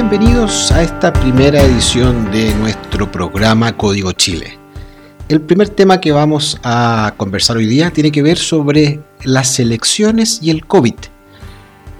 Bienvenidos 0.00 0.70
a 0.70 0.80
esta 0.80 1.12
primera 1.12 1.60
edición 1.60 2.30
de 2.30 2.54
nuestro 2.54 3.10
programa 3.10 3.76
Código 3.76 4.12
Chile. 4.12 4.56
El 5.28 5.40
primer 5.40 5.70
tema 5.70 6.00
que 6.00 6.12
vamos 6.12 6.56
a 6.62 7.14
conversar 7.16 7.56
hoy 7.56 7.66
día 7.66 7.90
tiene 7.90 8.12
que 8.12 8.22
ver 8.22 8.38
sobre 8.38 9.00
las 9.24 9.58
elecciones 9.58 10.38
y 10.40 10.50
el 10.50 10.66
COVID. 10.66 10.94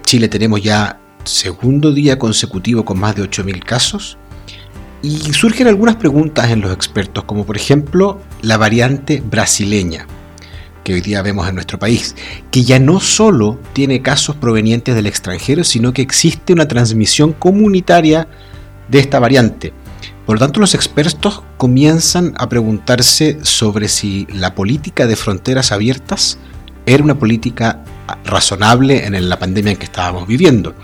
Chile 0.05 0.29
tenemos 0.29 0.63
ya 0.63 1.01
segundo 1.25 1.93
día 1.93 2.21
consecutivo 2.21 2.85
con 2.85 3.01
más 3.01 3.17
de 3.17 3.25
8.000 3.25 3.65
casos 3.65 4.17
y 5.03 5.19
surgen 5.33 5.67
algunas 5.67 5.97
preguntas 5.97 6.53
en 6.53 6.61
los 6.61 6.73
expertos, 6.73 7.25
como 7.25 7.45
por 7.45 7.57
ejemplo 7.57 8.21
la 8.43 8.59
variante 8.59 9.21
brasileña 9.29 10.07
que 10.89 10.95
hoy 10.95 11.01
día 11.03 11.21
vemos 11.21 11.47
en 11.47 11.55
nuestro 11.55 11.79
país, 11.79 12.17
que 12.51 12.65
ya 12.65 12.79
no 12.79 12.99
solo 12.99 13.61
tiene 13.75 14.01
casos 14.01 14.37
provenientes 14.37 14.95
del 14.95 15.05
extranjero, 15.05 15.63
sino 15.63 15.93
que 15.93 16.01
existe 16.01 16.55
una 16.55 16.67
transmisión 16.67 17.35
comunitaria 17.35 18.27
de 18.89 18.99
esta 18.99 19.19
variante. 19.19 19.75
Por 20.25 20.37
lo 20.37 20.41
tanto, 20.41 20.61
los 20.61 20.75
expertos 20.75 21.43
comienzan 21.59 22.33
a 22.39 22.49
preguntarse 22.49 23.39
sobre 23.43 23.89
si 23.89 24.27
la 24.33 24.55
política 24.55 25.07
de 25.07 25.17
fronteras 25.17 25.73
abiertas 25.73 26.39
era 26.87 27.05
una 27.05 27.19
política 27.19 27.85
razonable 28.25 29.05
en 29.05 29.29
la 29.29 29.39
pandemia 29.39 29.73
en 29.73 29.77
que 29.77 29.85
estábamos 29.85 30.27
viviendo. 30.27 30.75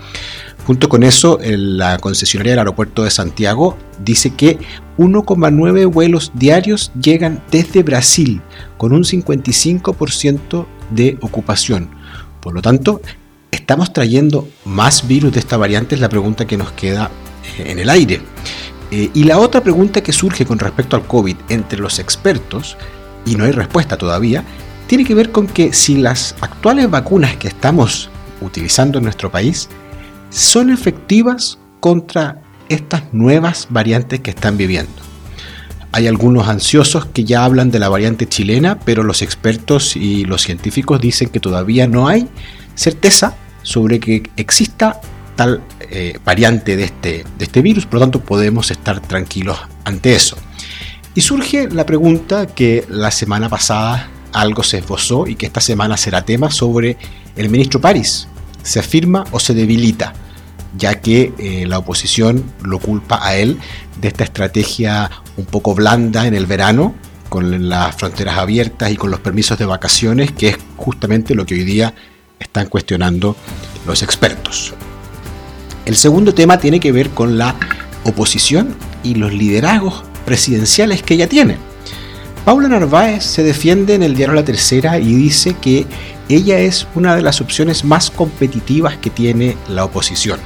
Junto 0.65 0.89
con 0.89 1.03
eso, 1.03 1.39
la 1.43 1.99
concesionaria 1.99 2.53
del 2.53 2.59
aeropuerto 2.59 3.03
de 3.03 3.11
Santiago 3.11 3.77
dice 4.03 4.31
que 4.31 4.57
1,9 4.97 5.91
vuelos 5.91 6.31
diarios 6.33 6.91
llegan 6.99 7.43
desde 7.51 7.83
Brasil, 7.83 8.41
con 8.77 8.91
un 8.91 9.03
55% 9.03 10.65
de 10.89 11.17
ocupación. 11.21 11.89
Por 12.41 12.55
lo 12.55 12.63
tanto, 12.63 13.01
¿estamos 13.51 13.93
trayendo 13.93 14.47
más 14.65 15.07
virus 15.07 15.33
de 15.33 15.39
esta 15.39 15.57
variante? 15.57 15.93
Es 15.93 16.01
la 16.01 16.09
pregunta 16.09 16.47
que 16.47 16.57
nos 16.57 16.71
queda 16.71 17.11
eh, 17.57 17.71
en 17.71 17.77
el 17.77 17.89
aire. 17.89 18.21
Eh, 18.89 19.11
y 19.13 19.23
la 19.23 19.37
otra 19.37 19.61
pregunta 19.61 20.01
que 20.01 20.13
surge 20.13 20.47
con 20.47 20.57
respecto 20.57 20.95
al 20.95 21.05
COVID 21.05 21.35
entre 21.49 21.79
los 21.79 21.99
expertos, 21.99 22.75
y 23.23 23.35
no 23.35 23.43
hay 23.43 23.51
respuesta 23.51 23.97
todavía, 23.97 24.43
tiene 24.87 25.05
que 25.05 25.13
ver 25.13 25.31
con 25.31 25.45
que 25.45 25.73
si 25.73 25.97
las 25.97 26.35
actuales 26.41 26.89
vacunas 26.89 27.35
que 27.37 27.47
estamos 27.47 28.09
utilizando 28.41 28.97
en 28.97 29.03
nuestro 29.03 29.31
país 29.31 29.69
son 30.29 30.69
efectivas 30.69 31.59
contra 31.79 32.41
estas 32.69 33.13
nuevas 33.13 33.67
variantes 33.69 34.19
que 34.19 34.31
están 34.31 34.57
viviendo. 34.57 34.91
Hay 35.91 36.07
algunos 36.07 36.47
ansiosos 36.49 37.05
que 37.05 37.23
ya 37.23 37.45
hablan 37.45 37.71
de 37.71 37.79
la 37.79 37.87
variante 37.87 38.27
chilena, 38.27 38.79
pero 38.79 39.03
los 39.03 39.21
expertos 39.21 39.95
y 39.95 40.25
los 40.25 40.41
científicos 40.41 40.99
dicen 40.99 41.29
que 41.29 41.39
todavía 41.39 41.87
no 41.87 42.07
hay 42.07 42.27
certeza 42.75 43.35
sobre 43.63 43.99
que 43.99 44.29
exista 44.35 44.99
tal 45.35 45.61
eh, 45.79 46.19
variante 46.25 46.75
de 46.75 46.83
este, 46.85 47.25
de 47.37 47.45
este 47.45 47.61
virus, 47.61 47.85
por 47.85 47.95
lo 47.95 47.99
tanto 48.01 48.19
podemos 48.19 48.71
estar 48.71 48.99
tranquilos 48.99 49.57
ante 49.85 50.15
eso. 50.15 50.37
Y 51.13 51.21
surge 51.21 51.69
la 51.69 51.85
pregunta 51.85 52.45
que 52.45 52.85
la 52.89 53.11
semana 53.11 53.47
pasada 53.47 54.09
algo 54.33 54.63
se 54.63 54.79
esbozó 54.79 55.27
y 55.27 55.35
que 55.35 55.45
esta 55.45 55.61
semana 55.61 55.95
será 55.95 56.25
tema 56.25 56.51
sobre 56.51 56.97
el 57.37 57.49
ministro 57.49 57.79
París. 57.79 58.27
¿Se 58.65 58.79
afirma 58.79 59.23
o 59.31 59.39
se 59.39 59.53
debilita? 59.53 60.13
ya 60.77 60.99
que 60.99 61.33
eh, 61.37 61.65
la 61.67 61.79
oposición 61.79 62.43
lo 62.61 62.79
culpa 62.79 63.25
a 63.25 63.35
él 63.35 63.57
de 63.99 64.07
esta 64.07 64.23
estrategia 64.23 65.09
un 65.37 65.45
poco 65.45 65.73
blanda 65.73 66.27
en 66.27 66.33
el 66.33 66.45
verano, 66.45 66.95
con 67.29 67.69
las 67.69 67.95
fronteras 67.95 68.37
abiertas 68.37 68.91
y 68.91 68.97
con 68.97 69.11
los 69.11 69.19
permisos 69.19 69.57
de 69.57 69.65
vacaciones, 69.65 70.31
que 70.31 70.49
es 70.49 70.57
justamente 70.77 71.35
lo 71.35 71.45
que 71.45 71.55
hoy 71.55 71.63
día 71.63 71.93
están 72.39 72.67
cuestionando 72.67 73.35
los 73.85 74.03
expertos. 74.03 74.73
El 75.85 75.95
segundo 75.95 76.33
tema 76.33 76.57
tiene 76.57 76.79
que 76.79 76.91
ver 76.91 77.09
con 77.11 77.37
la 77.37 77.55
oposición 78.03 78.75
y 79.03 79.15
los 79.15 79.33
liderazgos 79.33 80.03
presidenciales 80.25 81.03
que 81.03 81.15
ella 81.15 81.29
tiene. 81.29 81.57
Paula 82.45 82.67
Narváez 82.67 83.23
se 83.23 83.43
defiende 83.43 83.95
en 83.95 84.03
el 84.03 84.15
diario 84.15 84.35
La 84.35 84.45
Tercera 84.45 84.99
y 84.99 85.13
dice 85.13 85.55
que 85.59 85.85
ella 86.29 86.59
es 86.59 86.87
una 86.95 87.15
de 87.15 87.23
las 87.23 87.41
opciones 87.41 87.83
más 87.83 88.11
competitivas 88.11 88.97
que 88.97 89.09
tiene 89.09 89.57
la 89.67 89.83
oposición 89.83 90.39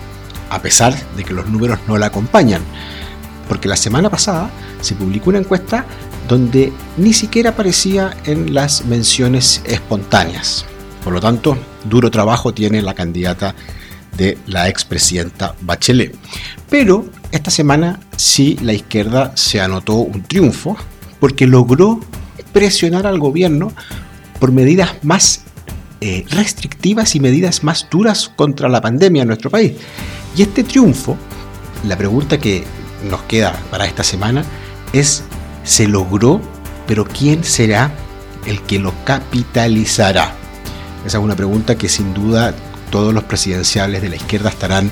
a 0.50 0.62
pesar 0.62 0.96
de 1.16 1.24
que 1.24 1.34
los 1.34 1.48
números 1.48 1.80
no 1.88 1.98
la 1.98 2.08
acompañan. 2.08 2.62
Porque 3.48 3.68
la 3.68 3.76
semana 3.76 4.10
pasada 4.10 4.50
se 4.82 4.96
publicó 4.96 5.30
una 5.30 5.40
encuesta 5.40 5.86
donde 6.28 6.72
ni 6.98 7.14
siquiera 7.14 7.52
aparecía 7.52 8.16
en 8.26 8.54
las 8.54 8.86
menciones 8.86 9.62
espontáneas. 9.66 10.66
Por 11.04 11.14
lo 11.14 11.20
tanto, 11.20 11.58
duro 11.86 12.12
trabajo 12.12 12.54
tiene 12.54 12.82
la 12.82 12.94
candidata 12.94 13.56
de 14.16 14.38
la 14.48 14.68
expresidenta 14.68 15.56
Bachelet. 15.62 16.16
Pero 16.70 17.06
esta 17.32 17.52
semana 17.52 18.00
sí 18.16 18.58
la 18.62 18.74
izquierda 18.74 19.32
se 19.36 19.62
anotó 19.62 19.96
un 19.96 20.24
triunfo 20.24 20.78
porque 21.20 21.48
logró 21.48 22.00
presionar 22.54 23.08
al 23.08 23.20
gobierno 23.20 23.72
por 24.40 24.52
medidas 24.52 24.96
más 25.04 25.44
eh, 26.02 26.26
restrictivas 26.30 27.16
y 27.16 27.20
medidas 27.20 27.64
más 27.64 27.88
duras 27.92 28.32
contra 28.36 28.70
la 28.70 28.82
pandemia 28.82 29.24
en 29.24 29.28
nuestro 29.28 29.50
país. 29.50 29.74
Y 30.36 30.44
este 30.44 30.64
triunfo, 30.64 31.18
la 31.88 31.98
pregunta 31.98 32.38
que 32.38 32.64
nos 33.10 33.22
queda 33.24 33.60
para 33.70 33.86
esta 33.86 34.04
semana 34.04 34.44
es, 34.94 35.24
¿se 35.64 35.88
logró? 35.88 36.42
Pero 36.88 37.06
¿quién 37.06 37.44
será 37.44 37.92
el 38.46 38.62
que 38.62 38.80
lo 38.80 38.94
capitalizará? 39.04 40.34
Esa 41.06 41.18
es 41.18 41.24
una 41.24 41.36
pregunta 41.36 41.78
que 41.78 41.90
sin 41.90 42.14
duda 42.14 42.54
todos 42.92 43.14
los 43.14 43.24
presidenciales 43.24 44.02
de 44.02 44.10
la 44.10 44.16
izquierda 44.16 44.50
estarán 44.50 44.90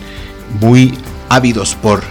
muy 0.60 0.94
ávidos 1.30 1.76
por 1.76 2.04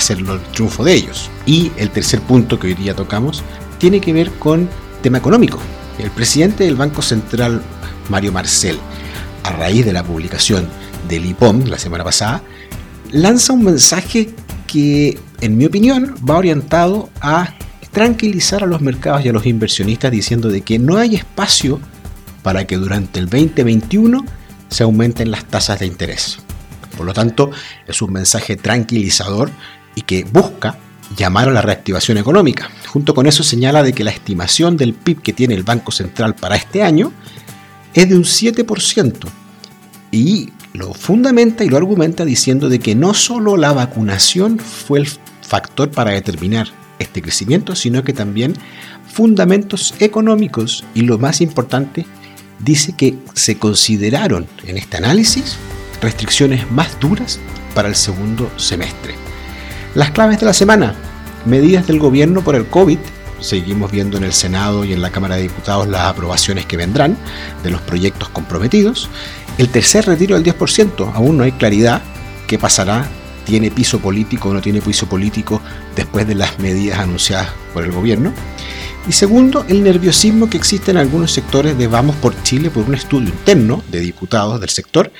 hacerlo 0.00 0.34
el 0.34 0.40
triunfo 0.52 0.82
de 0.82 0.94
ellos. 0.94 1.30
Y 1.46 1.70
el 1.76 1.90
tercer 1.90 2.20
punto 2.20 2.58
que 2.58 2.68
hoy 2.68 2.74
día 2.74 2.94
tocamos 2.94 3.44
tiene 3.78 4.00
que 4.00 4.12
ver 4.12 4.30
con 4.32 4.68
tema 5.02 5.18
económico. 5.18 5.58
El 5.98 6.10
presidente 6.10 6.64
del 6.64 6.74
Banco 6.74 7.02
Central, 7.02 7.62
Mario 8.08 8.32
Marcel, 8.32 8.78
a 9.44 9.50
raíz 9.52 9.84
de 9.84 9.92
la 9.92 10.02
publicación 10.02 10.66
del 11.08 11.26
IPOM 11.26 11.66
la 11.66 11.78
semana 11.78 12.02
pasada, 12.02 12.42
lanza 13.12 13.52
un 13.52 13.62
mensaje 13.62 14.30
que, 14.66 15.18
en 15.40 15.58
mi 15.58 15.66
opinión, 15.66 16.14
va 16.28 16.38
orientado 16.38 17.10
a 17.20 17.54
tranquilizar 17.92 18.62
a 18.62 18.66
los 18.66 18.80
mercados 18.80 19.24
y 19.24 19.28
a 19.28 19.32
los 19.32 19.44
inversionistas 19.44 20.10
diciendo 20.10 20.48
de 20.48 20.62
que 20.62 20.78
no 20.78 20.96
hay 20.96 21.16
espacio 21.16 21.78
para 22.42 22.66
que 22.66 22.76
durante 22.76 23.18
el 23.18 23.28
2021 23.28 24.24
se 24.68 24.82
aumenten 24.82 25.30
las 25.30 25.44
tasas 25.44 25.80
de 25.80 25.86
interés. 25.86 26.38
Por 26.96 27.04
lo 27.04 27.12
tanto, 27.12 27.50
es 27.86 28.00
un 28.00 28.12
mensaje 28.12 28.56
tranquilizador 28.56 29.50
y 30.00 30.02
que 30.02 30.24
busca 30.24 30.78
llamar 31.16 31.48
a 31.48 31.52
la 31.52 31.60
reactivación 31.60 32.16
económica. 32.16 32.70
Junto 32.88 33.14
con 33.14 33.26
eso 33.26 33.42
señala 33.42 33.82
de 33.82 33.92
que 33.92 34.04
la 34.04 34.10
estimación 34.10 34.76
del 34.76 34.94
PIB 34.94 35.20
que 35.20 35.32
tiene 35.34 35.54
el 35.54 35.62
Banco 35.62 35.92
Central 35.92 36.34
para 36.34 36.56
este 36.56 36.82
año 36.82 37.12
es 37.92 38.08
de 38.08 38.16
un 38.16 38.24
7% 38.24 39.28
y 40.10 40.50
lo 40.72 40.94
fundamenta 40.94 41.64
y 41.64 41.68
lo 41.68 41.76
argumenta 41.76 42.24
diciendo 42.24 42.68
de 42.68 42.78
que 42.78 42.94
no 42.94 43.12
solo 43.12 43.56
la 43.56 43.72
vacunación 43.72 44.58
fue 44.58 45.00
el 45.00 45.08
factor 45.42 45.90
para 45.90 46.12
determinar 46.12 46.68
este 46.98 47.20
crecimiento, 47.20 47.74
sino 47.74 48.02
que 48.02 48.12
también 48.12 48.54
fundamentos 49.06 49.94
económicos 49.98 50.84
y 50.94 51.02
lo 51.02 51.18
más 51.18 51.40
importante, 51.40 52.06
dice 52.60 52.94
que 52.96 53.18
se 53.34 53.58
consideraron 53.58 54.46
en 54.66 54.78
este 54.78 54.96
análisis 54.96 55.56
restricciones 56.00 56.70
más 56.70 56.98
duras 57.00 57.38
para 57.74 57.88
el 57.88 57.96
segundo 57.96 58.50
semestre. 58.56 59.29
Las 59.94 60.12
claves 60.12 60.38
de 60.38 60.46
la 60.46 60.52
semana, 60.52 60.94
medidas 61.44 61.88
del 61.88 61.98
gobierno 61.98 62.44
por 62.44 62.54
el 62.54 62.66
COVID, 62.66 62.98
seguimos 63.40 63.90
viendo 63.90 64.18
en 64.18 64.24
el 64.24 64.32
Senado 64.32 64.84
y 64.84 64.92
en 64.92 65.02
la 65.02 65.10
Cámara 65.10 65.34
de 65.34 65.42
Diputados 65.42 65.88
las 65.88 66.02
aprobaciones 66.02 66.64
que 66.64 66.76
vendrán 66.76 67.16
de 67.64 67.70
los 67.70 67.80
proyectos 67.80 68.28
comprometidos, 68.28 69.10
el 69.58 69.68
tercer 69.68 70.06
retiro 70.06 70.38
del 70.38 70.56
10%, 70.56 71.12
aún 71.12 71.36
no 71.36 71.42
hay 71.42 71.50
claridad 71.50 72.02
qué 72.46 72.56
pasará, 72.56 73.04
tiene 73.44 73.72
piso 73.72 73.98
político 73.98 74.50
o 74.50 74.54
no 74.54 74.60
tiene 74.60 74.80
piso 74.80 75.08
político 75.08 75.60
después 75.96 76.24
de 76.24 76.36
las 76.36 76.60
medidas 76.60 77.00
anunciadas 77.00 77.48
por 77.74 77.82
el 77.82 77.90
gobierno. 77.90 78.32
Y 79.08 79.12
segundo, 79.12 79.64
el 79.68 79.82
nerviosismo 79.82 80.48
que 80.48 80.56
existe 80.56 80.92
en 80.92 80.98
algunos 80.98 81.32
sectores 81.32 81.76
de 81.76 81.88
Vamos 81.88 82.14
por 82.16 82.40
Chile 82.44 82.70
por 82.70 82.84
un 82.84 82.94
estudio 82.94 83.30
interno 83.30 83.82
de 83.90 83.98
diputados 83.98 84.60
del 84.60 84.68
sector 84.68 85.10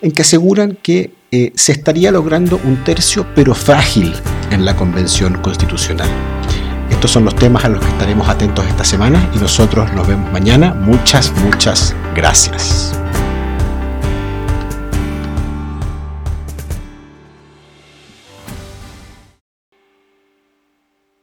en 0.00 0.12
que 0.12 0.22
aseguran 0.22 0.78
que 0.82 1.12
eh, 1.36 1.52
se 1.56 1.72
estaría 1.72 2.12
logrando 2.12 2.60
un 2.62 2.84
tercio 2.84 3.26
pero 3.34 3.56
frágil 3.56 4.14
en 4.52 4.64
la 4.64 4.76
convención 4.76 5.34
constitucional. 5.42 6.08
Estos 6.90 7.10
son 7.10 7.24
los 7.24 7.34
temas 7.34 7.64
a 7.64 7.70
los 7.70 7.84
que 7.84 7.90
estaremos 7.90 8.28
atentos 8.28 8.64
esta 8.68 8.84
semana 8.84 9.28
y 9.34 9.38
nosotros 9.38 9.92
nos 9.94 10.06
vemos 10.06 10.30
mañana. 10.30 10.74
Muchas, 10.74 11.32
muchas 11.42 11.92
gracias. 12.14 12.92